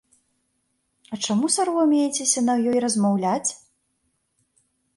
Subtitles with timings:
[1.15, 3.49] А чаму саромеецеся на ёй размаўляць?